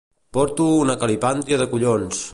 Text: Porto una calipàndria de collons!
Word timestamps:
Porto 0.37 0.69
una 0.85 0.95
calipàndria 1.03 1.63
de 1.65 1.71
collons! 1.75 2.29